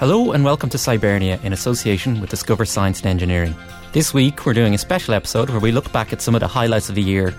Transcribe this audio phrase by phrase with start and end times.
[0.00, 3.54] Hello and welcome to Scibernia in association with Discover Science and Engineering.
[3.92, 6.48] This week we're doing a special episode where we look back at some of the
[6.48, 7.30] highlights of the year.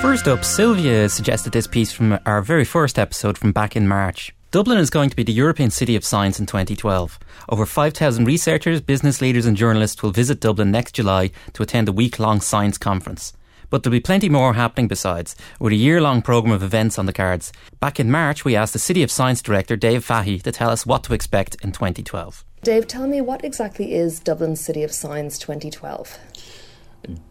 [0.00, 4.32] First up, Sylvia suggested this piece from our very first episode from back in March.
[4.52, 7.18] Dublin is going to be the European City of Science in 2012.
[7.48, 11.92] Over 5,000 researchers, business leaders, and journalists will visit Dublin next July to attend a
[11.92, 13.32] week long science conference.
[13.72, 17.06] But there'll be plenty more happening besides, with a year long programme of events on
[17.06, 17.54] the cards.
[17.80, 20.84] Back in March, we asked the City of Science Director Dave Fahy to tell us
[20.84, 22.44] what to expect in 2012.
[22.62, 26.18] Dave, tell me what exactly is Dublin City of Science 2012?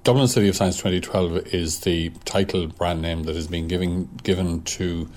[0.04, 4.64] Dublin City of Science 2012 is the title brand name that is being given given
[4.64, 5.08] to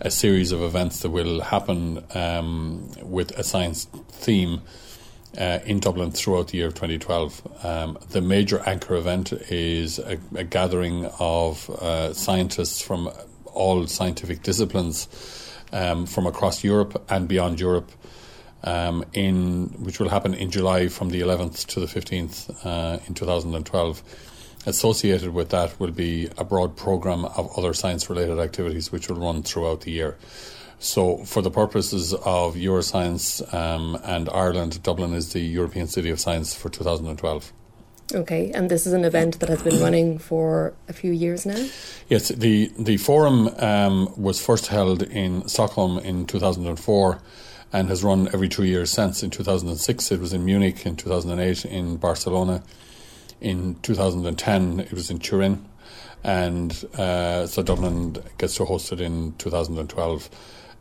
[0.00, 4.62] a series of events that will happen um, with a science theme
[5.38, 7.64] uh, in Dublin throughout the year of 2012.
[7.64, 13.10] Um, the major anchor event is a, a gathering of uh, scientists from
[13.46, 15.08] all scientific disciplines
[15.72, 17.90] um, from across Europe and beyond Europe.
[18.64, 23.14] Um, in which will happen in July from the 11th to the 15th uh, in
[23.14, 24.02] 2012.
[24.66, 29.16] Associated with that will be a broad program of other science related activities which will
[29.16, 30.16] run throughout the year.
[30.82, 36.18] So, for the purposes of Euroscience um, and Ireland, Dublin is the European City of
[36.18, 37.52] Science for 2012.
[38.12, 41.68] Okay, and this is an event that has been running for a few years now?
[42.08, 47.22] Yes, the, the forum um, was first held in Stockholm in 2004
[47.72, 49.22] and has run every two years since.
[49.22, 52.60] In 2006, it was in Munich, in 2008, in Barcelona,
[53.40, 55.64] in 2010, it was in Turin,
[56.24, 60.28] and uh, so Dublin gets to host it in 2012.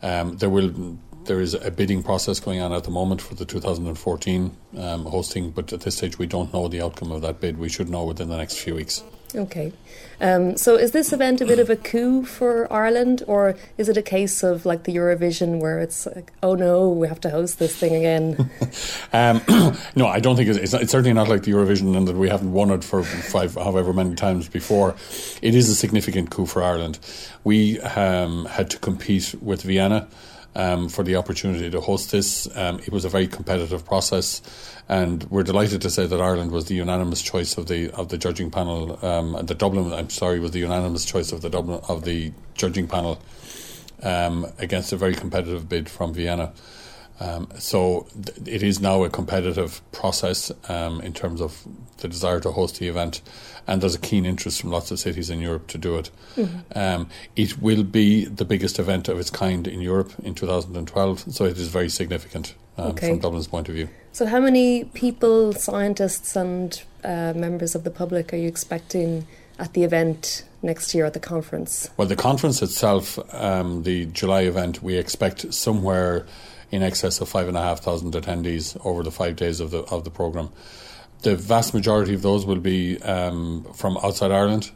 [0.01, 3.45] Um, there will there is a bidding process going on at the moment for the
[3.45, 7.59] 2014 um, hosting, but at this stage we don't know the outcome of that bid.
[7.59, 9.03] We should know within the next few weeks.
[9.35, 9.71] Okay.
[10.19, 13.97] Um, so is this event a bit of a coup for Ireland, or is it
[13.97, 17.57] a case of like the Eurovision where it's like, oh no, we have to host
[17.57, 18.49] this thing again?
[19.13, 19.41] um,
[19.95, 22.29] no, I don't think it's, it's, it's, certainly not like the Eurovision and that we
[22.29, 24.95] haven't won it for five, however many times before.
[25.41, 26.99] It is a significant coup for Ireland.
[27.43, 30.07] We um, had to compete with Vienna
[30.55, 32.47] um, for the opportunity to host this.
[32.55, 34.41] Um, it was a very competitive process,
[34.89, 38.17] and we're delighted to say that Ireland was the unanimous choice of the of the
[38.17, 39.03] judging panel.
[39.05, 42.87] Um, the Dublin, I'm sorry, was the unanimous choice of the Dublin of the judging
[42.87, 43.21] panel
[44.03, 46.53] um, against a very competitive bid from Vienna.
[47.21, 51.63] Um, so th- it is now a competitive process um, in terms of
[51.97, 53.21] the desire to host the event,
[53.67, 56.09] and there's a keen interest from lots of cities in Europe to do it.
[56.35, 56.59] Mm-hmm.
[56.75, 61.45] Um, it will be the biggest event of its kind in Europe in 2012, so
[61.45, 63.09] it is very significant um, okay.
[63.09, 63.87] from Dublin's point of view.
[64.13, 69.27] So, how many people, scientists, and uh, members of the public are you expecting
[69.59, 71.87] at the event next year at the conference?
[71.97, 76.25] Well, the conference itself, um, the July event, we expect somewhere
[76.71, 79.79] in excess of five and a half thousand attendees over the five days of the
[79.83, 80.49] of the program.
[81.21, 84.71] The vast majority of those will be um, from outside Ireland.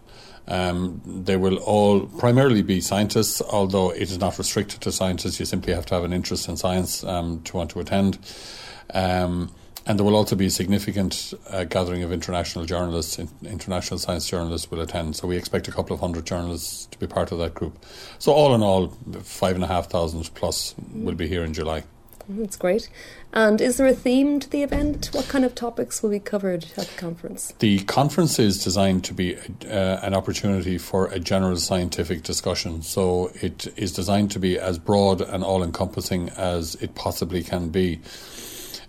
[0.47, 5.39] Um, they will all primarily be scientists, although it is not restricted to scientists.
[5.39, 8.19] You simply have to have an interest in science um, to want to attend.
[8.93, 9.51] Um,
[9.85, 14.71] and there will also be a significant uh, gathering of international journalists, international science journalists
[14.71, 15.15] will attend.
[15.15, 17.77] So we expect a couple of hundred journalists to be part of that group.
[18.17, 18.87] So all in all,
[19.21, 21.83] five and a half thousand plus will be here in July.
[22.27, 22.89] That's great.
[23.33, 25.09] And is there a theme to the event?
[25.11, 27.53] What kind of topics will be covered at the conference?
[27.59, 32.81] The conference is designed to be uh, an opportunity for a general scientific discussion.
[32.81, 37.69] So it is designed to be as broad and all encompassing as it possibly can
[37.69, 37.99] be.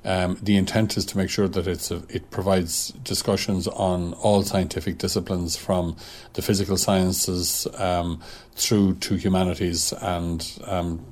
[0.06, 4.42] Um, the intent is to make sure that it's a, it provides discussions on all
[4.42, 5.96] scientific disciplines, from
[6.34, 8.22] the physical sciences um,
[8.52, 11.04] through to humanities, and um,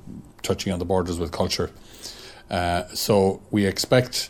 [0.43, 1.71] touching on the borders with culture.
[2.49, 4.29] Uh, so we expect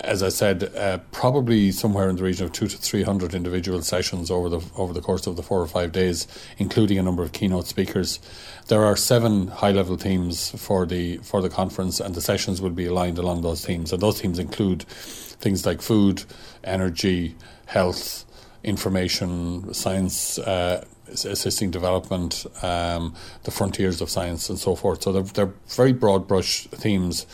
[0.00, 3.82] as I said, uh, probably somewhere in the region of two to three hundred individual
[3.82, 6.26] sessions over the over the course of the four or five days,
[6.58, 8.20] including a number of keynote speakers.
[8.68, 12.70] There are seven high level themes for the for the conference, and the sessions will
[12.70, 13.92] be aligned along those themes.
[13.92, 16.24] And those themes include things like food,
[16.64, 17.36] energy,
[17.66, 18.24] health,
[18.62, 20.38] information, science.
[20.38, 23.14] Uh, assisting development, um,
[23.44, 25.02] the frontiers of science, and so forth.
[25.02, 27.24] So they're, they're very broad brush themes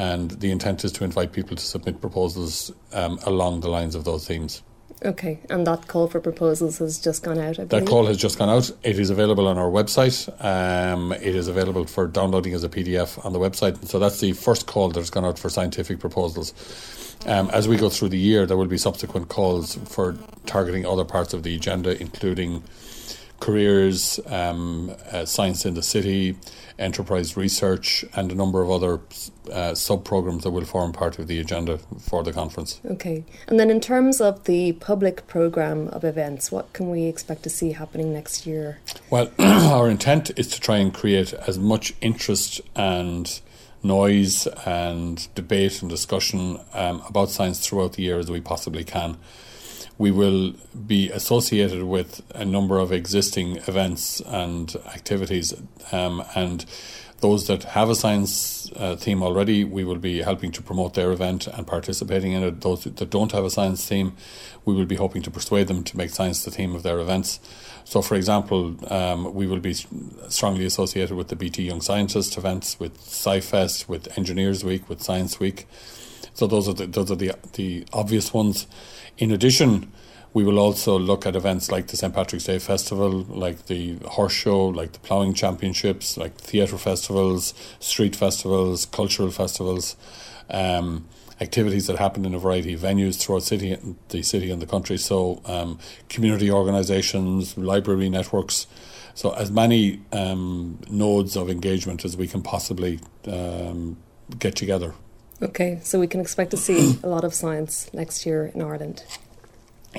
[0.00, 4.04] and the intent is to invite people to submit proposals um, along the lines of
[4.04, 4.62] those themes.
[5.04, 7.56] Okay, and that call for proposals has just gone out.
[7.56, 8.70] that call has just gone out.
[8.82, 10.18] It is available on our website.
[10.42, 13.84] Um, it is available for downloading as a PDF on the website.
[13.86, 16.54] So that's the first call that's gone out for scientific proposals.
[17.26, 20.16] Um, as we go through the year, there will be subsequent calls for
[20.46, 22.62] targeting other parts of the agenda, including
[23.40, 26.36] careers, um, uh, science in the city,
[26.78, 29.00] enterprise research, and a number of other
[29.50, 32.80] uh, sub programs that will form part of the agenda for the conference.
[32.84, 33.24] Okay.
[33.48, 37.50] And then, in terms of the public program of events, what can we expect to
[37.50, 38.78] see happening next year?
[39.08, 43.40] Well, our intent is to try and create as much interest and
[43.82, 49.16] noise and debate and discussion um, about science throughout the year as we possibly can
[50.00, 50.54] we will
[50.86, 55.52] be associated with a number of existing events and activities,
[55.92, 56.64] um, and
[57.20, 61.12] those that have a science uh, theme already, we will be helping to promote their
[61.12, 62.62] event and participating in it.
[62.62, 64.16] Those that don't have a science theme,
[64.64, 67.38] we will be hoping to persuade them to make science the theme of their events.
[67.84, 69.74] So, for example, um, we will be
[70.28, 75.38] strongly associated with the BT Young Scientist events, with SciFest, with Engineers Week, with Science
[75.38, 75.66] Week.
[76.34, 78.66] So those are the, those are the the obvious ones.
[79.18, 79.92] In addition,
[80.32, 82.14] we will also look at events like the St.
[82.14, 88.14] Patrick's Day Festival, like the horse show, like the ploughing championships, like theatre festivals, street
[88.14, 89.96] festivals, cultural festivals,
[90.48, 91.08] um,
[91.40, 93.76] activities that happen in a variety of venues throughout city,
[94.10, 94.98] the city and the country.
[94.98, 95.78] So, um,
[96.08, 98.66] community organisations, library networks.
[99.14, 103.96] So, as many um, nodes of engagement as we can possibly um,
[104.38, 104.94] get together.
[105.42, 109.02] Okay, so we can expect to see a lot of science next year in Ireland.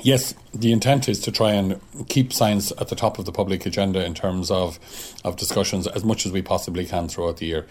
[0.00, 3.66] Yes, the intent is to try and keep science at the top of the public
[3.66, 4.78] agenda in terms of,
[5.22, 7.66] of discussions as much as we possibly can throughout the year.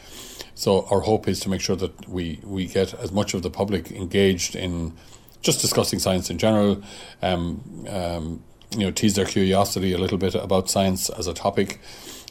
[0.53, 3.49] So our hope is to make sure that we, we get as much of the
[3.49, 4.93] public engaged in
[5.41, 6.83] just discussing science in general,
[7.23, 11.79] um, um, you know, tease their curiosity a little bit about science as a topic,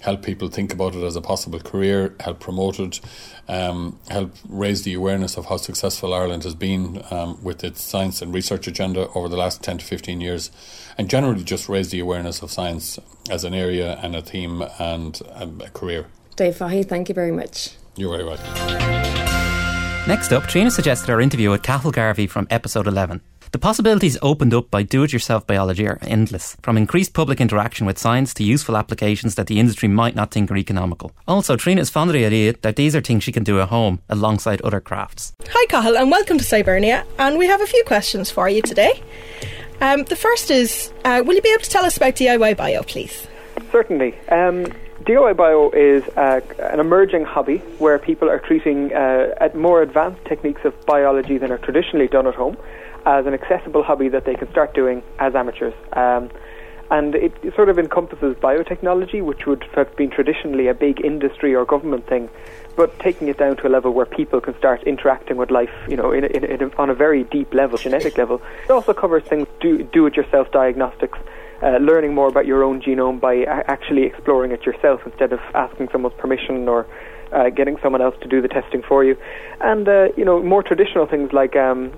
[0.01, 3.01] help people think about it as a possible career, help promote it,
[3.49, 8.23] um, help raise the awareness of how successful Ireland has been um, with its science
[8.23, 10.51] and research agenda over the last 10 to 15 years,
[10.97, 12.99] and generally just raise the awareness of science
[13.31, 16.07] as an area and a theme and um, a career.
[16.37, 17.77] Dave Fahy, thank you very much.
[17.97, 19.11] You're very welcome.
[20.09, 23.21] Next up, Triona suggested our interview with Cathal Garvey from episode 11.
[23.53, 27.85] The possibilities opened up by do it yourself biology are endless, from increased public interaction
[27.85, 31.11] with science to useful applications that the industry might not think are economical.
[31.27, 33.69] Also, Triona is fond of the idea that these are things she can do at
[33.69, 35.33] home alongside other crafts.
[35.49, 37.05] Hi, Cathal, and welcome to Scibernia.
[37.19, 39.03] And we have a few questions for you today.
[39.81, 42.85] Um, the first is uh, Will you be able to tell us about DIY Bio,
[42.85, 43.27] please?
[43.73, 44.17] Certainly.
[44.29, 44.67] Um,
[45.03, 50.65] DIY Bio is uh, an emerging hobby where people are treating uh, more advanced techniques
[50.65, 52.57] of biology than are traditionally done at home
[53.07, 55.75] as an accessible hobby that they can start doing as amateurs.
[55.93, 56.31] Um,
[56.91, 61.65] and it, sort of encompasses biotechnology, which would have been traditionally a big industry or
[61.65, 62.29] government thing,
[62.77, 65.97] but taking it down to a level where people can start interacting with life, you
[65.97, 68.43] know, in, in, in, on a very deep level, genetic level.
[68.65, 71.19] It also covers things do, do-it-yourself diagnostics,
[71.63, 75.41] uh, learning more about your own genome by a- actually exploring it yourself instead of
[75.55, 76.87] asking someone's permission or
[77.33, 79.17] uh, getting someone else to do the testing for you,
[79.61, 81.93] and uh, you know more traditional things like um,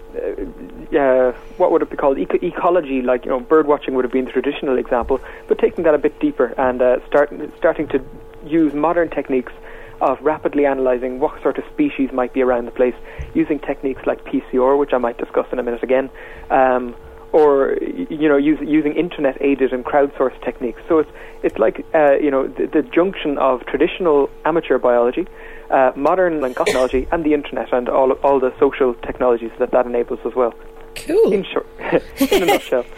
[0.97, 4.13] uh, what would it be called Eco- ecology, like you know bird watching would have
[4.13, 8.05] been the traditional example, but taking that a bit deeper and uh, start, starting to
[8.47, 9.53] use modern techniques
[10.01, 12.95] of rapidly analysing what sort of species might be around the place,
[13.35, 16.11] using techniques like PCR, which I might discuss in a minute again.
[16.51, 16.97] Um,
[17.33, 17.77] or
[18.11, 20.81] you know use, using internet aided and crowdsourced techniques.
[20.89, 21.11] So it's
[21.43, 25.27] it's like uh, you know the, the, junction of traditional amateur biology,
[25.71, 30.21] uh, modern technology, and the internet and all all the social technologies that that enables
[30.25, 30.55] as well.
[30.95, 31.33] Cool.
[31.33, 31.67] In short,
[32.31, 32.85] in a nutshell.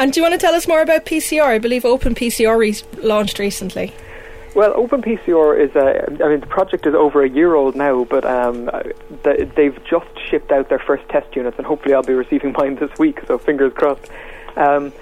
[0.00, 1.42] And do you want to tell us more about PCR?
[1.42, 3.92] I believe OpenPCR re- launched recently.
[4.54, 6.24] Well, OpenPCR is a.
[6.24, 8.70] I mean, the project is over a year old now, but um,
[9.22, 12.90] they've just shipped out their first test units, and hopefully, I'll be receiving mine this
[12.98, 13.20] week.
[13.26, 14.10] So, fingers crossed.
[14.56, 14.92] Um,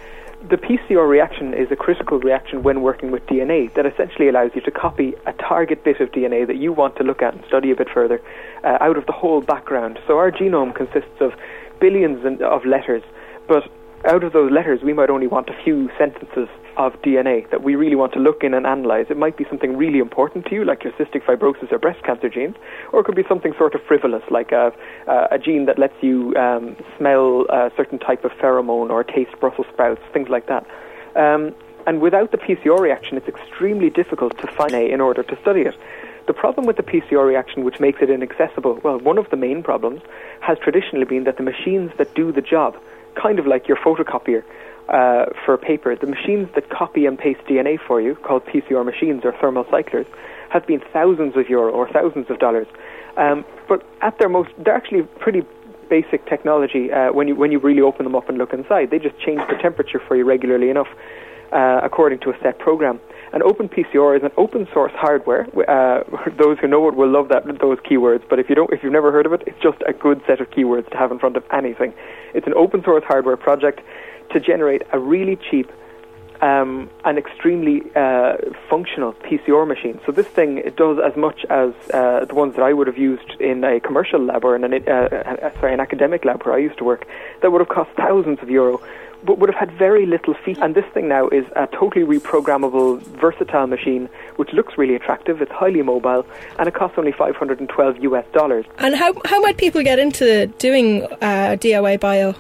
[0.49, 4.61] the PCR reaction is a critical reaction when working with DNA that essentially allows you
[4.61, 7.71] to copy a target bit of DNA that you want to look at and study
[7.71, 8.21] a bit further
[8.63, 9.99] uh, out of the whole background.
[10.07, 11.33] So, our genome consists of
[11.81, 13.03] billions of letters,
[13.47, 13.71] but
[14.05, 17.75] out of those letters, we might only want a few sentences of DNA that we
[17.75, 19.07] really want to look in and analyze.
[19.09, 22.29] It might be something really important to you, like your cystic fibrosis or breast cancer
[22.29, 22.57] genes,
[22.93, 24.73] or it could be something sort of frivolous, like a,
[25.31, 29.67] a gene that lets you um, smell a certain type of pheromone or taste Brussels
[29.73, 30.67] sprouts, things like that.
[31.15, 31.55] Um,
[31.87, 35.61] and without the PCR reaction, it's extremely difficult to find a in order to study
[35.63, 35.75] it.
[36.27, 39.63] The problem with the PCR reaction, which makes it inaccessible, well, one of the main
[39.63, 40.03] problems
[40.41, 42.77] has traditionally been that the machines that do the job,
[43.15, 44.43] kind of like your photocopier,
[44.89, 49.23] uh, for paper, the machines that copy and paste DNA for you, called PCR machines
[49.25, 50.07] or thermal cyclers,
[50.51, 52.67] have been thousands of euro or thousands of dollars.
[53.17, 55.43] Um, but at their most, they're actually pretty
[55.89, 58.91] basic technology uh, when you when you really open them up and look inside.
[58.91, 60.89] They just change the temperature for you regularly enough.
[61.53, 63.01] uh, according to a set program.
[63.33, 65.47] And OpenPCR is an open source hardware.
[65.69, 66.05] Uh,
[66.39, 68.23] those who know it will love that those keywords.
[68.29, 70.41] But if you don't, if you've never heard of it, it's just a good set
[70.41, 71.93] of keywords to have in front of anything.
[72.35, 73.81] It's an open source hardware project
[74.31, 75.71] to generate a really cheap
[76.43, 78.37] um, extremely uh,
[78.69, 80.01] functional PCR machine.
[80.05, 82.99] So this thing it does as much as uh, the ones that I would have
[82.99, 86.55] used in a commercial lab or in an, uh, uh, sorry, an academic lab where
[86.55, 87.07] I used to work.
[87.43, 88.81] That would have cost thousands of euro,
[89.25, 90.57] but would have had very little fee.
[90.61, 95.41] And this thing now is a totally reprogrammable, versatile machine, which looks really attractive.
[95.41, 96.27] It's highly mobile,
[96.59, 98.67] and it costs only 512 US dollars.
[98.79, 102.35] And how how might people get into doing uh, DIY bio?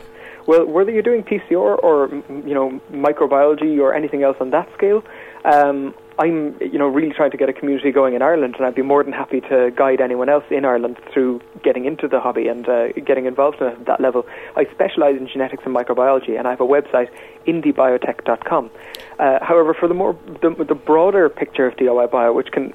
[0.46, 5.02] Well, whether you're doing PCR or you know microbiology or anything else on that scale,
[5.44, 8.74] um, I'm you know really trying to get a community going in Ireland, and I'd
[8.74, 12.48] be more than happy to guide anyone else in Ireland through getting into the hobby
[12.48, 14.24] and uh, getting involved at that level.
[14.56, 17.10] I specialise in genetics and microbiology, and I have a website,
[17.46, 18.70] indiebiotech.com.
[19.18, 22.72] Uh, however, for the more the, the broader picture of DIY bio, which can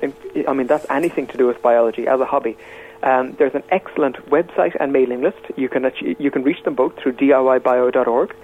[0.47, 2.57] I mean that's anything to do with biology as a hobby.
[3.03, 5.39] Um, there's an excellent website and mailing list.
[5.55, 8.35] You can achieve, you can reach them both through diybio.org,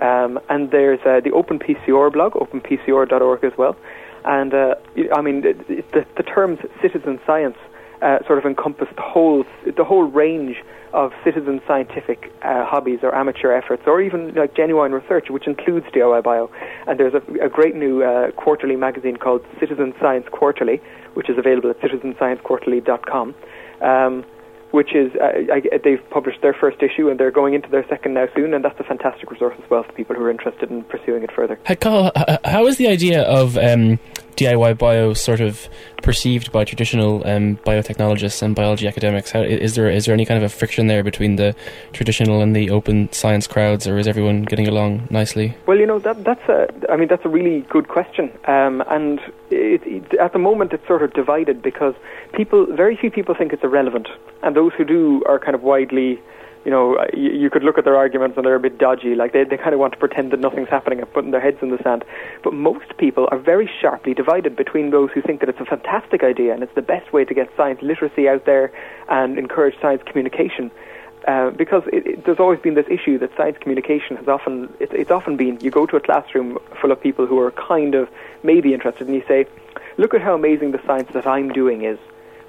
[0.00, 3.76] um, and there's uh, the OpenPCR blog, openpcr.org as well.
[4.24, 4.76] And uh,
[5.14, 7.56] I mean, the, the terms citizen science
[8.00, 9.44] uh, sort of encompass the whole
[9.76, 14.92] the whole range of citizen scientific uh, hobbies or amateur efforts, or even like genuine
[14.92, 16.50] research, which includes DIY Bio.
[16.86, 20.80] And there's a, a great new uh, quarterly magazine called Citizen Science Quarterly,
[21.14, 23.34] which is available at citizensciencequarterly.com
[23.84, 24.24] um,
[24.70, 28.14] which is uh, I, they've published their first issue and they're going into their second
[28.14, 30.82] now soon, and that's a fantastic resource as well for people who are interested in
[30.84, 31.58] pursuing it further.
[32.44, 34.00] how is the idea of um,
[34.36, 35.68] DIY bio sort of
[36.02, 39.30] perceived by traditional um, biotechnologists and biology academics?
[39.30, 41.54] How, is there is there any kind of a friction there between the
[41.92, 45.56] traditional and the open science crowds, or is everyone getting along nicely?
[45.66, 49.20] Well, you know that that's a I mean that's a really good question, um, and
[49.50, 51.94] it, it, at the moment it's sort of divided because
[52.32, 54.08] people very few people think it's irrelevant,
[54.42, 56.20] and those who do are kind of widely
[56.64, 59.14] you know, you, you, could look at their arguments and they're a bit dodgy.
[59.14, 61.58] Like they, they kind of want to pretend that nothing's happening and putting their heads
[61.60, 62.04] in the sand.
[62.42, 66.22] But most people are very sharply divided between those who think that it's a fantastic
[66.22, 68.72] idea and it's the best way to get science literacy out there
[69.08, 70.70] and encourage science communication.
[71.28, 74.92] Uh, because it, it, there's always been this issue that science communication has often it,
[74.92, 78.10] it's often been you go to a classroom full of people who are kind of
[78.42, 79.46] maybe interested and you say,
[79.96, 81.98] look at how amazing the science that I'm doing is.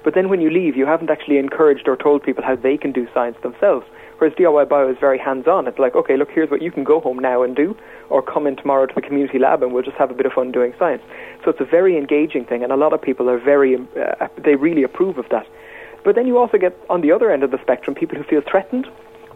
[0.04, 2.92] But then when you leave, you haven't actually encouraged or told people how they can
[2.92, 3.86] do science themselves.
[4.18, 5.66] Whereas DIY Bio is very hands-on.
[5.66, 7.76] It's like, okay, look, here's what you can go home now and do,
[8.08, 10.32] or come in tomorrow to the community lab and we'll just have a bit of
[10.32, 11.02] fun doing science.
[11.44, 14.54] So it's a very engaging thing, and a lot of people are very, uh, they
[14.54, 15.46] really approve of that.
[16.04, 18.40] But then you also get on the other end of the spectrum people who feel
[18.40, 18.86] threatened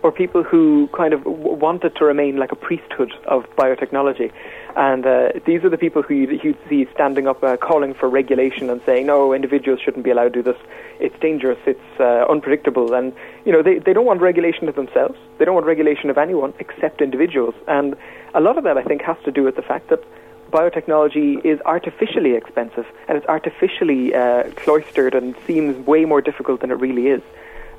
[0.02, 4.32] or people who kind of w- wanted to remain like a priesthood of biotechnology.
[4.76, 8.08] And uh, these are the people who you'd, you'd see standing up, uh, calling for
[8.08, 10.56] regulation and saying, no, individuals shouldn't be allowed to do this.
[11.00, 11.58] It's dangerous.
[11.66, 12.94] It's uh, unpredictable.
[12.94, 13.12] And,
[13.44, 15.18] you know, they, they don't want regulation of themselves.
[15.38, 17.54] They don't want regulation of anyone except individuals.
[17.66, 17.96] And
[18.34, 20.02] a lot of that, I think, has to do with the fact that
[20.50, 26.70] biotechnology is artificially expensive and it's artificially uh, cloistered and seems way more difficult than
[26.70, 27.22] it really is.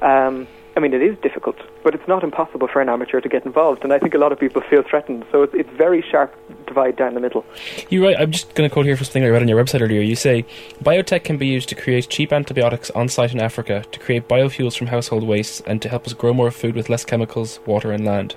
[0.01, 0.47] Um,
[0.81, 3.93] mean, it is difficult, but it's not impossible for an amateur to get involved, and
[3.93, 5.25] I think a lot of people feel threatened.
[5.31, 6.35] So it's, it's very sharp
[6.65, 7.45] divide down the middle.
[7.89, 8.17] You're right.
[8.19, 10.01] I'm just going to quote here from something I read on your website earlier.
[10.01, 10.45] You say
[10.83, 14.77] biotech can be used to create cheap antibiotics on site in Africa, to create biofuels
[14.77, 18.05] from household wastes, and to help us grow more food with less chemicals, water, and
[18.05, 18.35] land.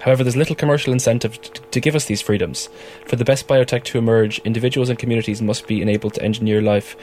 [0.00, 2.68] However, there's little commercial incentive to, to give us these freedoms.
[3.06, 6.96] For the best biotech to emerge, individuals and communities must be enabled to engineer life.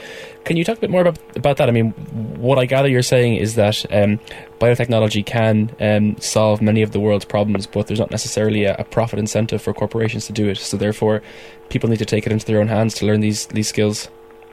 [0.44, 1.68] Can you talk a bit more about, about that?
[1.68, 1.90] I mean,
[2.38, 4.20] what I gather you're saying is that um,
[4.62, 8.84] biotechnology can um, solve many of the world's problems, but there's not necessarily a, a,
[8.84, 10.58] profit incentive for corporations to do it.
[10.58, 11.20] So therefore,
[11.68, 14.08] people need to take it into their own hands to learn these these skills.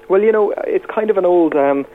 [0.10, 1.56] Well, you know, it's kind of an old.
[1.56, 1.86] Um,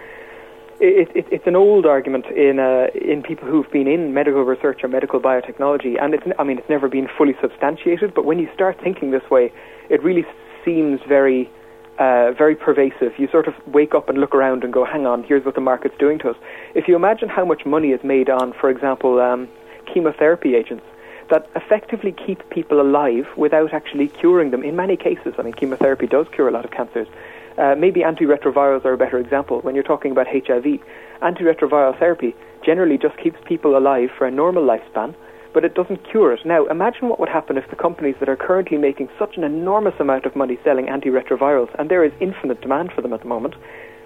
[0.80, 4.84] it, it, it's an old argument in uh, in people who've been in medical research
[4.84, 8.14] or medical biotechnology, and it's I mean it's never been fully substantiated.
[8.14, 9.52] But when you start thinking this way,
[9.90, 10.24] it really
[10.64, 11.50] seems very
[11.98, 13.18] uh, very pervasive.
[13.18, 15.60] You sort of wake up and look around and go, hang on, here's what the
[15.60, 16.36] market's doing to us.
[16.74, 19.48] If you imagine how much money is made on, for example, um,
[19.86, 20.84] chemotherapy agents
[21.30, 26.06] that effectively keep people alive without actually curing them, in many cases, I mean, chemotherapy
[26.06, 27.08] does cure a lot of cancers.
[27.56, 29.60] Uh, maybe antiretrovirals are a better example.
[29.60, 30.80] When you're talking about HIV,
[31.22, 35.14] antiretroviral therapy generally just keeps people alive for a normal lifespan
[35.54, 36.44] but it doesn't cure it.
[36.44, 39.94] Now, imagine what would happen if the companies that are currently making such an enormous
[40.00, 43.54] amount of money selling antiretrovirals, and there is infinite demand for them at the moment,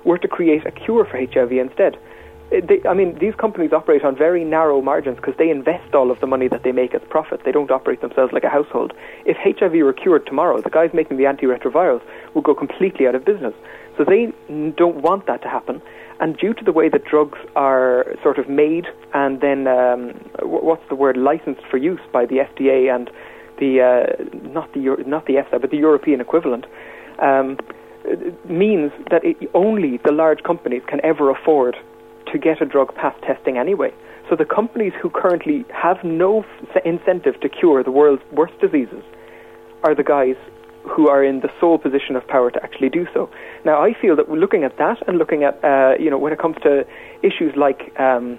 [0.05, 1.97] were to create a cure for HIV instead.
[2.53, 6.11] Eh, they, I mean, these companies operate on very narrow margins because they invest all
[6.11, 7.41] of the money that they make as profit.
[7.45, 8.93] They don't operate themselves like a household.
[9.25, 12.03] If HIV were cured tomorrow, the guys making the antiretrovirals
[12.35, 13.55] would go completely out of business.
[13.97, 14.33] So they
[14.77, 15.83] don't want that to happen.
[16.21, 20.11] And due to the way that drugs are sort of made and then, um,
[20.43, 23.09] what's the word, licensed for use by the FDA and
[23.59, 26.67] the, uh, not the, not the EFSA, but the European equivalent,
[27.21, 27.57] um,
[28.49, 31.77] means that it, only the large companies can ever afford
[32.33, 33.93] to get a drug past testing anyway.
[34.29, 36.45] So the companies who currently have no
[36.75, 39.03] f- incentive to cure the world's worst diseases
[39.85, 40.37] are the guys
[40.89, 43.31] who are in the sole position of power to actually do so.
[43.65, 46.39] Now, I feel that looking at that and looking at, uh, you know, when it
[46.39, 46.87] comes to
[47.23, 48.39] issues like um,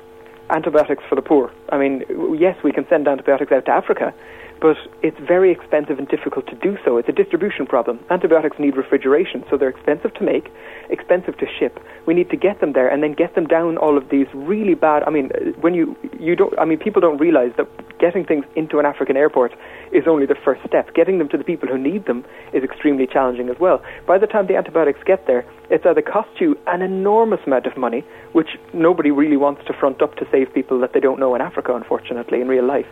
[0.50, 2.04] antibiotics for the poor, I mean,
[2.38, 4.14] yes, we can send antibiotics out to Africa,
[4.62, 6.98] but it's very expensive and difficult to do so.
[6.98, 8.00] It's a distribution problem.
[8.10, 10.52] Antibiotics need refrigeration, so they're expensive to make,
[10.90, 11.80] expensive to ship.
[12.06, 14.76] We need to get them there and then get them down all of these really
[14.76, 15.04] bad.
[15.04, 15.30] I mean,
[15.62, 17.68] when you you don't, I mean, people don't realize that
[18.00, 19.54] getting things into an African airport
[19.92, 20.94] is only the first step.
[20.94, 23.82] Getting them to the people who need them is extremely challenging as well.
[24.08, 27.78] By the time the antibiotics get there, it's either cost you an enormous amount of
[27.78, 31.36] money, which nobody really wants to front up to save people that they don't know
[31.36, 32.88] in Africa, unfortunately, in real life.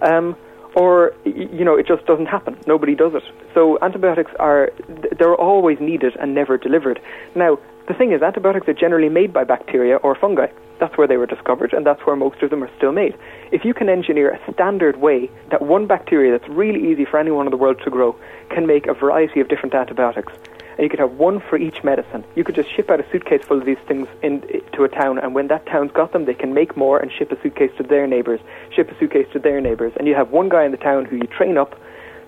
[0.00, 0.36] Um,
[0.74, 2.56] or you know it just doesn't happen.
[2.66, 3.22] Nobody does it.
[3.54, 4.70] So antibiotics are
[5.18, 7.00] they're always needed and never delivered.
[7.34, 10.46] Now the thing is, antibiotics are generally made by bacteria or fungi.
[10.78, 13.16] That's where they were discovered, and that's where most of them are still made.
[13.50, 17.46] If you can engineer a standard way that one bacteria that's really easy for anyone
[17.46, 18.16] in the world to grow
[18.50, 20.32] can make a variety of different antibiotics,
[20.76, 22.24] and you could have one for each medicine.
[22.34, 24.40] You could just ship out a suitcase full of these things in,
[24.72, 27.30] to a town, and when that town's got them, they can make more and ship
[27.32, 28.40] a suitcase to their neighbours,
[28.74, 31.16] ship a suitcase to their neighbours, and you have one guy in the town who
[31.16, 31.78] you train up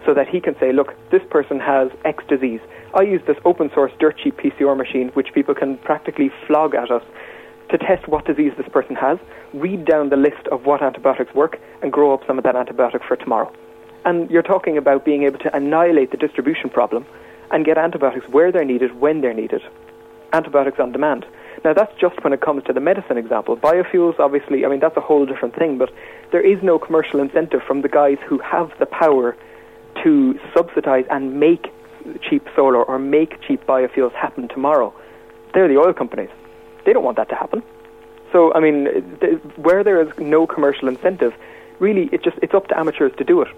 [0.05, 2.61] so that he can say, look, this person has X disease.
[2.95, 6.91] I use this open source dirt cheap PCR machine, which people can practically flog at
[6.91, 7.03] us
[7.71, 9.19] to test what disease this person has,
[9.55, 13.07] read down the list of what antibiotics work, and grow up some of that antibiotic
[13.07, 13.53] for tomorrow.
[14.05, 17.07] And you're talking about being able to annihilate the distribution problem
[17.51, 19.63] and get antibiotics where they're needed, when they're needed.
[20.33, 21.27] Antibiotics on demand.
[21.65, 23.57] Now, that's just when it comes to the medicine example.
[23.57, 25.91] Biofuels, obviously, I mean, that's a whole different thing, but
[26.33, 29.37] there is no commercial incentive from the guys who have the power
[30.03, 31.73] to subsidize and make
[32.29, 34.93] cheap solar or make cheap biofuels happen tomorrow.
[35.55, 36.31] They're the oil companies.
[36.85, 37.63] They don't want that to happen.
[38.33, 38.87] So, I mean,
[39.57, 41.35] where there is no commercial incentive,
[41.79, 43.49] really, it just it's up to amateurs to do it.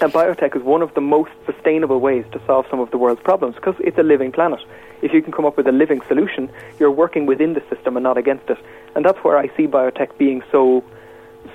[0.00, 3.22] And biotech is one of the most sustainable ways to solve some of the world's
[3.22, 4.60] problems because it's a living planet.
[5.02, 8.04] If you can come up with a living solution, you're working within the system and
[8.04, 8.58] not against it.
[8.94, 10.84] And that's where I see biotech being so,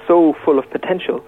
[0.08, 1.24] so full of potential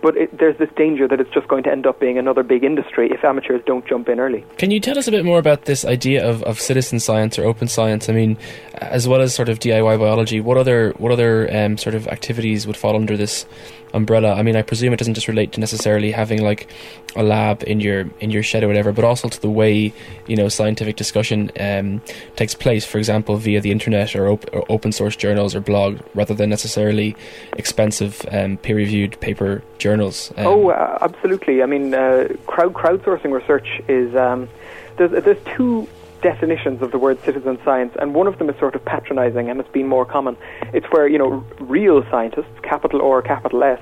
[0.00, 2.62] but it, there's this danger that it's just going to end up being another big
[2.62, 4.44] industry if amateurs don't jump in early.
[4.56, 7.44] Can you tell us a bit more about this idea of, of citizen science or
[7.44, 8.08] open science?
[8.08, 8.36] I mean,
[8.74, 12.66] as well as sort of DIY biology, what other what other um, sort of activities
[12.66, 13.46] would fall under this
[13.94, 14.34] umbrella?
[14.34, 16.68] I mean, I presume it doesn't just relate to necessarily having like
[17.16, 19.92] a lab in your in your shed or whatever, but also to the way
[20.26, 22.00] you know scientific discussion um,
[22.36, 22.84] takes place.
[22.84, 26.50] For example, via the internet or, op- or, open source journals or blog, rather than
[26.50, 27.16] necessarily
[27.56, 30.32] expensive um, peer reviewed paper journals.
[30.36, 31.62] Um, oh, uh, absolutely.
[31.62, 34.48] I mean, uh, crowd crowdsourcing research is um,
[34.96, 35.88] there's there's two
[36.22, 39.60] definitions of the word citizen science, and one of them is sort of patronizing and
[39.60, 40.36] it's been more common.
[40.72, 43.80] It's where, you know, real scientists, capital or capital S,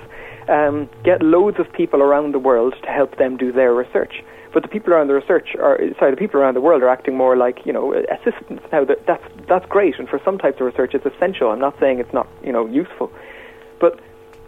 [0.49, 4.23] um, get loads of people around the world to help them do their research.
[4.53, 7.15] But the people around the research are sorry, the people around the world are acting
[7.15, 8.65] more like you know assistants.
[8.73, 11.51] Now that, that's that's great, and for some types of research, it's essential.
[11.51, 13.13] I'm not saying it's not you know useful,
[13.81, 14.01] but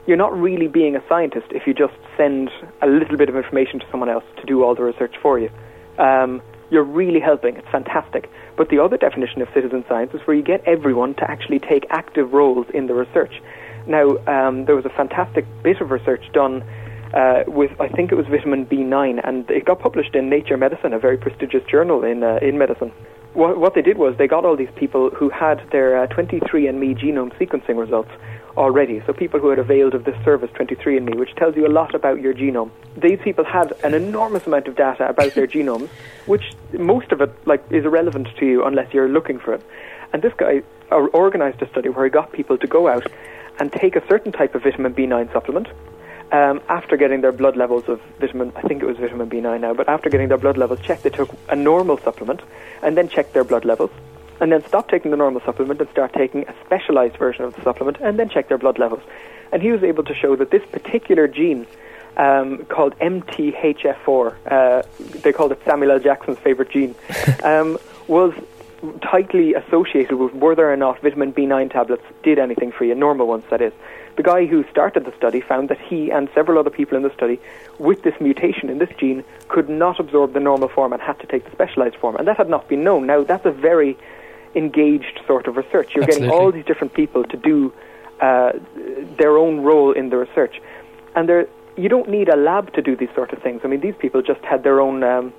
[0.07, 3.81] you're not really being a scientist if you just send a little bit of information
[3.81, 5.51] to someone else to do all the research for you.
[5.98, 7.57] Um, you're really helping.
[7.57, 8.31] It's fantastic.
[8.57, 11.87] But the other definition of citizen science is where you get everyone to actually take
[11.90, 13.40] active roles in the research.
[13.87, 16.62] Now, um, there was a fantastic bit of research done
[17.14, 20.92] uh, with, I think it was vitamin B9, and it got published in Nature Medicine,
[20.92, 22.92] a very prestigious journal in, uh, in medicine.
[23.33, 26.98] What, what, they did was they got all these people who had their uh, 23andMe
[26.98, 28.11] genome sequencing results
[28.58, 29.00] already.
[29.06, 32.20] So people who had availed of this service, 23andMe, which tells you a lot about
[32.20, 32.70] your genome.
[32.96, 35.88] These people had an enormous amount of data about their genomes,
[36.26, 36.42] which
[36.72, 39.62] most of it like is irrelevant to you unless you're looking for it.
[40.12, 43.06] And this guy organized a study where he got people to go out
[43.60, 45.68] and take a certain type of vitamin B9 supplement.
[46.30, 49.72] Um, after getting their blood levels of vitamin, I think it was vitamin B9 now,
[49.72, 52.42] but after getting their blood levels checked, they took a normal supplement
[52.82, 53.90] and then checked their blood levels
[54.40, 57.62] and then stop taking the normal supplement and start taking a specialized version of the
[57.62, 59.03] supplement and then check their blood levels.
[59.53, 61.66] And he was able to show that this particular gene,
[62.16, 64.83] um, called MTHFR, uh,
[65.22, 65.98] they called it Samuel L.
[65.98, 66.94] Jackson's favorite gene,
[67.42, 68.33] um, was
[69.01, 73.44] tightly associated with whether or not vitamin B9 tablets did anything for you, normal ones,
[73.51, 73.72] that is.
[74.16, 77.14] The guy who started the study found that he and several other people in the
[77.14, 77.40] study
[77.79, 81.27] with this mutation in this gene could not absorb the normal form and had to
[81.27, 82.16] take the specialized form.
[82.16, 83.07] And that had not been known.
[83.07, 83.96] Now, that's a very
[84.54, 85.94] engaged sort of research.
[85.94, 86.28] You're Absolutely.
[86.28, 87.72] getting all these different people to do
[88.20, 88.52] uh,
[89.18, 90.61] their own role in the research.
[91.14, 93.61] And there, you don't need a lab to do these sort of things.
[93.64, 95.32] I mean, these people just had their own um,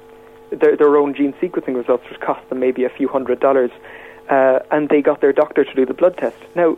[0.52, 3.72] their, their own gene sequencing results, which cost them maybe a few hundred dollars,
[4.30, 6.38] uh, and they got their doctor to do the blood test.
[6.56, 6.78] Now,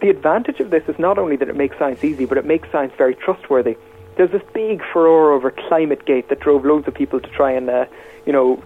[0.00, 2.70] the advantage of this is not only that it makes science easy, but it makes
[2.72, 3.76] science very trustworthy.
[4.16, 7.70] There's this big furore over climate gate that drove loads of people to try and,
[7.70, 7.86] uh,
[8.26, 8.62] you know,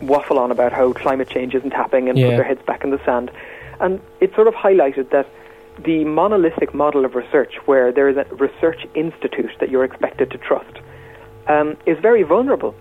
[0.00, 2.28] waffle on about how climate change isn't happening and Yeah.
[2.30, 3.30] put their heads back in the sand.
[3.80, 5.26] And it sort of highlighted that
[5.84, 10.38] the monolithic model of research, where there is a research institute that you're expected to
[10.38, 10.78] trust,
[11.48, 12.74] um, is very vulnerable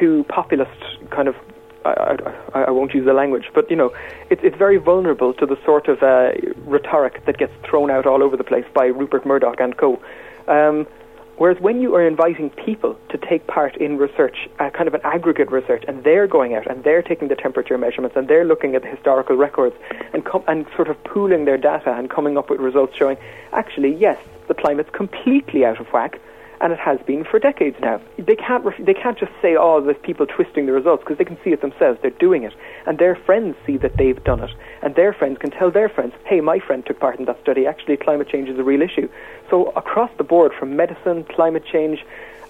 [0.00, 0.80] to populist
[1.10, 1.36] kind of.
[1.84, 2.16] I,
[2.54, 3.92] I, I won't use the language, but you know,
[4.30, 6.32] it's it's very vulnerable to the sort of uh,
[6.64, 10.00] rhetoric that gets thrown out all over the place by Rupert Murdoch and co.
[10.48, 10.86] Um,
[11.36, 15.00] whereas when you are inviting people to take part in research, uh, kind of an
[15.04, 18.74] aggregate research, and they're going out and they're taking the temperature measurements and they're looking
[18.74, 19.76] at the historical records
[20.12, 23.16] and com- and sort of pooling their data and coming up with results showing
[23.52, 24.18] actually yes,
[24.48, 26.20] the climate's completely out of whack
[26.64, 28.00] and it has been for decades now.
[28.16, 31.24] They can't ref- they can't just say, "Oh, there's people twisting the results," because they
[31.26, 32.00] can see it themselves.
[32.00, 32.54] They're doing it,
[32.86, 34.50] and their friends see that they've done it,
[34.80, 37.66] and their friends can tell their friends, "Hey, my friend took part in that study.
[37.66, 39.10] Actually, climate change is a real issue."
[39.50, 42.02] So across the board, from medicine, climate change,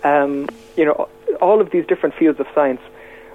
[0.05, 1.09] um, you know,
[1.41, 2.83] all of these different fields of science,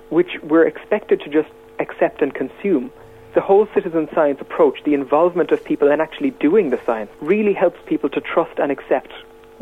[0.08, 2.90] which we're expected to just accept and consume.
[3.34, 7.54] The whole citizen science approach, the involvement of people in actually doing the science, really
[7.54, 9.12] helps people to trust and accept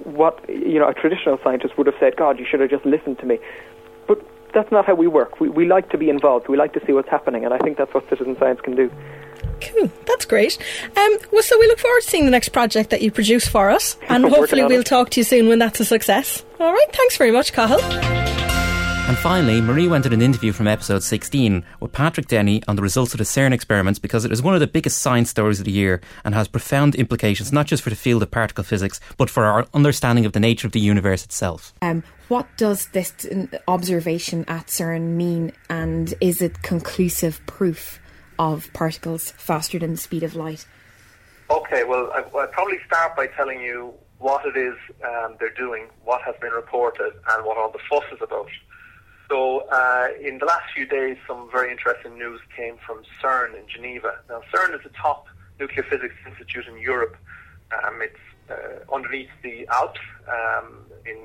[0.03, 2.15] what you know a traditional scientist would have said.
[2.15, 3.39] God, you should have just listened to me.
[4.07, 5.39] But that's not how we work.
[5.39, 6.47] We, we like to be involved.
[6.47, 8.91] We like to see what's happening, and I think that's what citizen science can do.
[9.61, 10.57] Cool, that's great.
[10.95, 13.69] Um, well, so we look forward to seeing the next project that you produce for
[13.69, 14.85] us, and hopefully we'll it.
[14.85, 16.43] talk to you soon when that's a success.
[16.59, 18.16] All right, thanks very much, Cathal.
[19.07, 22.81] And finally, Marie went in an interview from episode 16 with Patrick Denny on the
[22.81, 25.65] results of the CERN experiments because it is one of the biggest science stories of
[25.65, 29.29] the year and has profound implications not just for the field of particle physics, but
[29.29, 31.73] for our understanding of the nature of the universe itself.
[31.81, 33.13] Um, what does this
[33.65, 38.01] observation at CERN mean, and is it conclusive proof
[38.37, 40.67] of particles faster than the speed of light?
[41.49, 45.87] Okay, well, I, I'd probably start by telling you what it is um, they're doing,
[46.03, 48.49] what has been reported, and what all the fuss is about.
[49.29, 53.67] So, uh, in the last few days, some very interesting news came from CERN in
[53.67, 54.19] Geneva.
[54.29, 55.27] Now, CERN is the top
[55.59, 57.17] nuclear physics institute in Europe.
[57.71, 58.15] Um, it's
[58.49, 61.17] uh, underneath the Alps um, in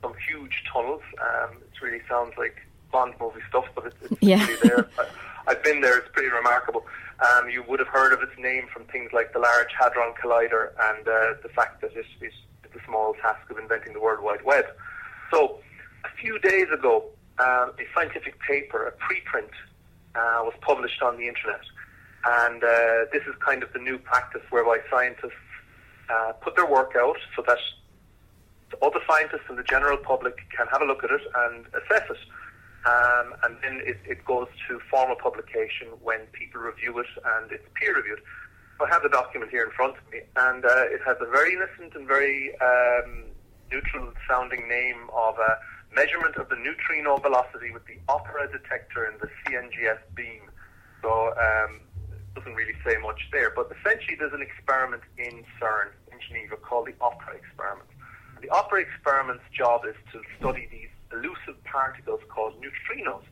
[0.00, 1.02] some huge tunnels.
[1.20, 2.56] Um, it really sounds like
[2.90, 4.46] Bond movie stuff, but it's, it's Yeah.
[4.46, 4.88] really there.
[5.46, 5.98] I've been there.
[5.98, 6.86] It's pretty remarkable.
[7.20, 10.70] Um, you would have heard of its name from things like the Large Hadron Collider
[10.80, 12.32] and uh, the fact that it is
[12.72, 14.64] the small task of inventing the World Wide Web.
[15.30, 15.58] So,
[16.04, 17.04] a few days ago,
[17.40, 19.50] um, a scientific paper, a preprint,
[20.14, 21.62] uh, was published on the internet.
[22.24, 25.32] And uh, this is kind of the new practice whereby scientists
[26.10, 27.58] uh, put their work out so that
[28.82, 32.18] other scientists and the general public can have a look at it and assess it.
[32.86, 37.66] Um, and then it, it goes to formal publication when people review it and it's
[37.74, 38.20] peer reviewed.
[38.80, 41.52] I have the document here in front of me, and uh, it has a very
[41.52, 43.24] innocent and very um,
[43.70, 45.58] neutral sounding name of a
[45.94, 50.42] measurement of the neutrino velocity with the opera detector in the CNGS beam.
[51.02, 55.90] So um, it doesn't really say much there, but essentially there's an experiment in CERN
[56.12, 57.88] in Geneva called the opera experiment.
[58.40, 63.22] The opera experiment's job is to study these elusive particles called neutrinos.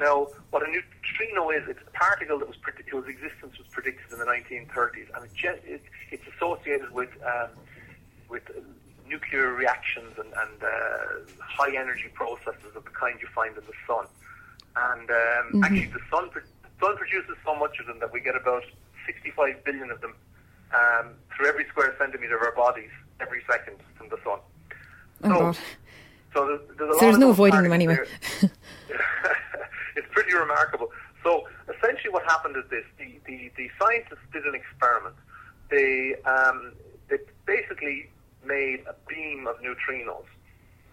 [0.00, 4.12] Now, what a neutrino is, it's a particle that was predi- whose existence was predicted
[4.12, 7.50] in the 1930s, and it it, it's associated with um,
[8.28, 8.44] with
[9.08, 10.68] nuclear reactions and, and uh,
[11.40, 14.06] high energy processes of the kind you find in the sun.
[14.76, 18.20] And um, actually, the sun pro- the sun produces so much of them that we
[18.20, 18.62] get about
[19.06, 20.14] 65 billion of them
[20.74, 22.90] um, through every square centimeter of our bodies
[23.20, 24.38] every second from the sun.
[25.24, 25.58] Oh, So- God.
[26.34, 27.96] So there's, there's, a So there's no avoiding them anyway.
[28.42, 28.52] it's
[30.10, 30.92] pretty remarkable.
[31.24, 35.14] So essentially, what happened is this: the, the, the scientists did an experiment.
[35.70, 36.14] They
[37.08, 37.16] they
[37.46, 38.10] basically
[38.48, 40.24] made a beam of neutrinos,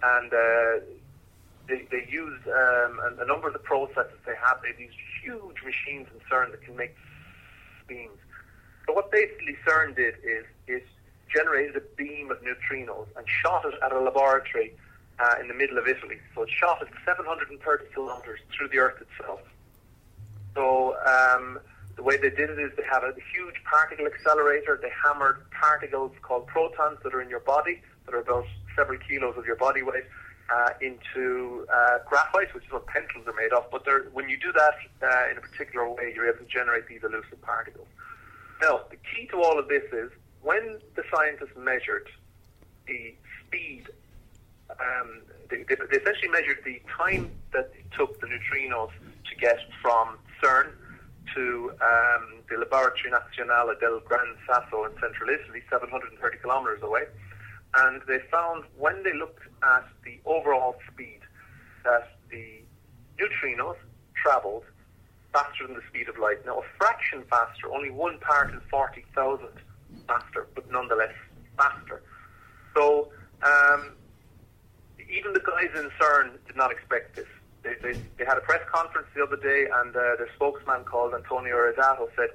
[0.03, 0.85] and uh,
[1.67, 4.61] they, they used um, a, a number of the processes they have.
[4.61, 6.95] They have these huge machines in CERN that can make
[7.87, 8.19] beams.
[8.85, 10.83] So what basically CERN did is is
[11.33, 14.73] generated a beam of neutrinos and shot it at a laboratory
[15.19, 16.17] uh, in the middle of Italy.
[16.33, 19.41] So it shot it 730 kilometers through the Earth itself.
[20.53, 21.59] So um,
[21.95, 24.79] the way they did it is they had a huge particle accelerator.
[24.81, 29.37] They hammered particles called protons that are in your body, that are about several kilos
[29.37, 30.03] of your body weight,
[30.53, 33.65] uh, into uh, graphite, which is what pencils are made of.
[33.71, 37.03] But when you do that uh, in a particular way, you're able to generate these
[37.03, 37.87] elusive particles.
[38.61, 42.07] Now, the key to all of this is when the scientists measured
[42.87, 43.85] the speed,
[44.69, 48.91] um, they, they, they essentially measured the time that it took the neutrinos
[49.29, 50.71] to get from CERN
[51.33, 57.03] to um, the Laboratory Nazionale del Gran Sasso in central Italy, 730 kilometers away.
[57.75, 61.19] And they found when they looked at the overall speed
[61.83, 62.61] that the
[63.19, 63.75] neutrinos
[64.21, 64.63] traveled
[65.33, 66.45] faster than the speed of light.
[66.45, 69.47] Now, a fraction faster, only one part in 40,000
[70.07, 71.13] faster, but nonetheless
[71.57, 72.01] faster.
[72.75, 73.09] So,
[73.43, 73.91] um,
[75.09, 77.27] even the guys in CERN did not expect this.
[77.65, 81.15] They, they, they had a press conference the other day, and uh, their spokesman called
[81.15, 82.29] Antonio Ereditato said,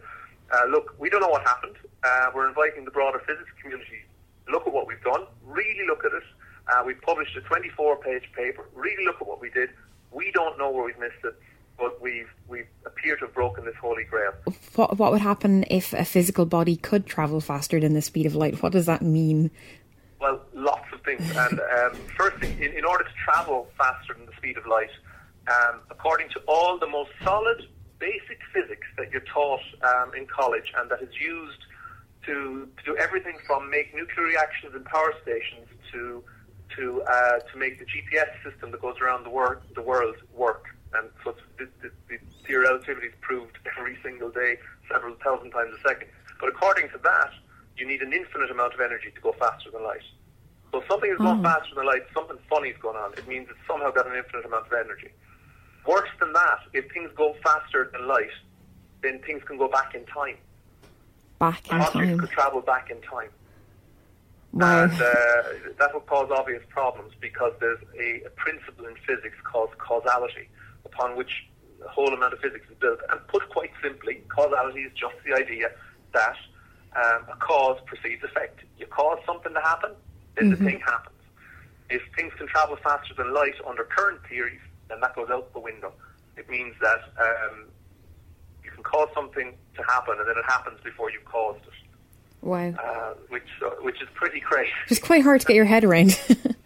[0.53, 1.77] uh, "Look, we don't know what happened.
[2.03, 4.03] Uh, we're inviting the broader physics community.
[4.51, 5.27] Look at what we've done.
[5.45, 6.25] Really look at it.
[6.67, 8.69] Uh, we've published a 24-page paper.
[8.75, 9.71] Really look at what we did.
[10.11, 11.35] We don't know where we've missed it."
[11.79, 14.33] But we've we appear to have broken this holy grail.
[14.75, 18.35] What what would happen if a physical body could travel faster than the speed of
[18.35, 18.63] light?
[18.63, 19.51] What does that mean?
[20.21, 21.23] Well, lots of things.
[21.35, 24.91] And um, first thing, in, in order to travel faster than the speed of light,
[25.51, 27.67] um, according to all the most solid
[27.99, 31.61] basic physics that you're taught um, in college and that is used
[32.27, 36.23] to, to do everything from make nuclear reactions in power stations to
[36.77, 40.67] to uh, to make the GPS system that goes around the, wor- the world work.
[40.95, 44.57] And so the, the, the theory of relativity is proved every single day,
[44.91, 46.09] several thousand times a second.
[46.39, 47.31] But according to that,
[47.77, 50.07] you need an infinite amount of energy to go faster than light.
[50.73, 51.43] So if something is going mm.
[51.43, 53.13] faster than light, something funny is going on.
[53.15, 55.11] It means it's somehow got an infinite amount of energy.
[55.87, 58.31] Worse than that, if things go faster than light,
[59.03, 60.37] then things can go back in time.
[61.39, 62.19] Back in Objects time.
[62.19, 63.31] could travel back in time.
[64.53, 64.85] Wow.
[64.85, 69.77] And uh, that would cause obvious problems because there's a, a, principle in physics called
[69.79, 70.49] causality,
[70.85, 71.47] upon which
[71.79, 72.99] the whole amount of physics is built.
[73.11, 75.71] And put quite simply, causality is just the idea
[76.13, 76.37] that
[76.97, 78.61] um, a cause precedes effect.
[78.77, 79.93] You cause something to happen,
[80.37, 80.65] then mm-hmm.
[80.65, 81.17] the thing happens.
[81.89, 85.61] If things can travel faster than light under current theories, then that goes out the
[85.61, 85.93] window.
[86.37, 87.67] It means that um,
[88.65, 91.73] you can cause something to happen, and then it happens before you've caused it.
[92.43, 92.71] Wow.
[92.71, 94.71] Uh, which uh, which is pretty crazy.
[94.89, 96.11] It's quite hard to get your head around.
[96.29, 96.57] it,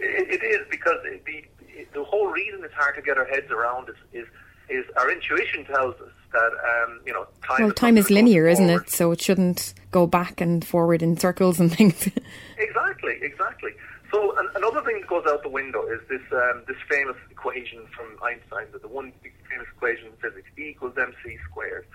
[0.00, 1.44] it is because the
[1.92, 4.26] the whole reason it's hard to get our heads around is is,
[4.68, 7.60] is our intuition tells us that um, you know time.
[7.60, 8.90] Well, is time is linear, isn't it?
[8.90, 12.08] So it shouldn't go back and forward in circles and things.
[12.58, 13.72] exactly, exactly.
[14.10, 17.86] So an, another thing that goes out the window is this um, this famous equation
[17.94, 21.86] from Einstein, that the one famous equation in physics, E equals mc squared.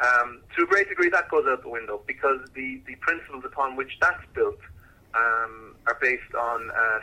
[0.00, 3.74] Um, to a great degree, that goes out the window because the, the principles upon
[3.74, 4.60] which that's built
[5.14, 7.00] um, are based on uh,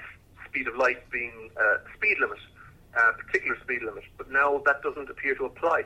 [0.47, 2.39] speed of light being uh, speed limit,
[2.97, 4.03] uh, particular speed limit.
[4.17, 5.83] But now that doesn't appear to apply.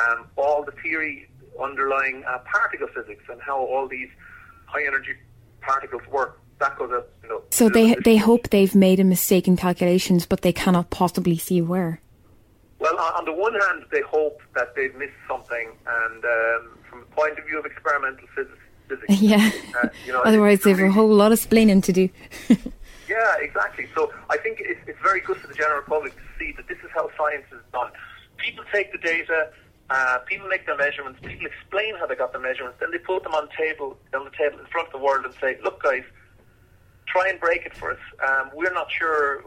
[0.00, 1.28] Um, all the theory
[1.62, 4.08] underlying uh, particle physics and how all these
[4.64, 5.12] high energy
[5.60, 7.08] particles work that goes out.
[7.22, 10.90] You know, so they they hope they've made a mistake in calculations, but they cannot
[10.90, 12.00] possibly see where.
[12.78, 17.06] Well, on the one hand, they hope that they've missed something, and um, from the
[17.14, 19.50] point of view of experimental physics, physics yeah.
[19.82, 22.08] Uh, you know, Otherwise, they've a whole lot of explaining to do.
[23.08, 23.86] yeah, exactly.
[23.94, 26.78] So I think it's, it's very good for the general public to see that this
[26.78, 27.90] is how science is done.
[28.38, 29.50] People take the data,
[29.90, 33.22] uh, people make their measurements, people explain how they got the measurements, then they put
[33.22, 36.04] them on table on the table in front of the world and say, "Look, guys."
[37.12, 38.00] Try and break it for us.
[38.26, 39.44] Um, we're not sure.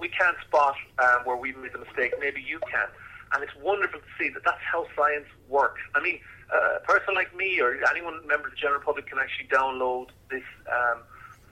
[0.00, 2.14] We can't spot um, where we've made a mistake.
[2.18, 2.88] Maybe you can.
[3.32, 5.80] And it's wonderful to see that that's how science works.
[5.94, 6.20] I mean,
[6.54, 10.08] uh, a person like me or anyone member of the general public can actually download
[10.30, 11.02] this um,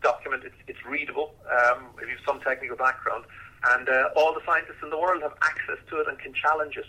[0.02, 0.44] document.
[0.44, 3.24] It's, it's readable um, if you have some technical background.
[3.74, 6.76] And uh, all the scientists in the world have access to it and can challenge
[6.76, 6.86] it.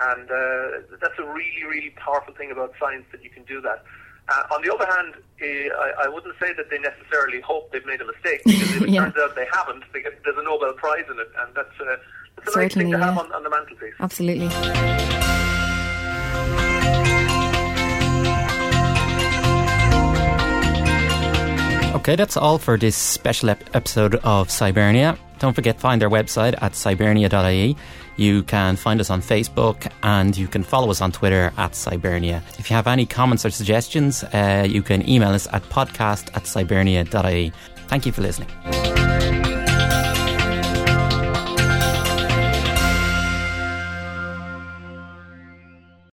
[0.00, 3.84] And uh, that's a really, really powerful thing about science that you can do that.
[4.26, 7.84] Uh, on the other hand, uh, I, I, wouldn't say that they necessarily hope they've
[7.84, 9.04] made a mistake because if it yeah.
[9.04, 11.96] turns out they haven't, they get, there's a Nobel Prize in it, and that's, uh,
[12.36, 13.04] that's a nice thing to yeah.
[13.04, 13.94] have on, on the mantelpiece.
[14.00, 14.48] Absolutely.
[21.96, 25.18] Okay, that's all for this special ep- episode of Scibernia.
[25.44, 27.76] Don't forget, find our website at scibernia.ie.
[28.16, 32.40] You can find us on Facebook and you can follow us on Twitter at Scibernia.
[32.58, 36.44] If you have any comments or suggestions, uh, you can email us at podcast at
[36.44, 37.52] scibernia.ie.
[37.88, 38.48] Thank you for listening.